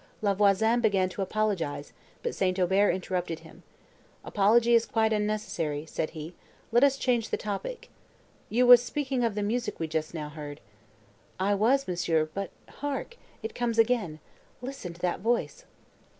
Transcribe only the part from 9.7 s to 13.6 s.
we just now heard." "I was, monsieur—but hark!—it